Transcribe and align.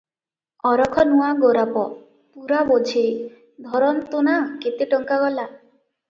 ଅରଖ 0.67 1.01
ନୂଆ 1.09 1.25
ଗୋରାପ, 1.41 1.83
ପୂରା 2.37 2.61
ବୋଝେଇ, 2.69 3.11
ଧରନ୍ତୁ 3.67 4.23
ନା 4.29 4.33
କେତେ 4.65 4.89
ଟଙ୍କା 4.95 5.19
ଗଲା? 5.25 5.47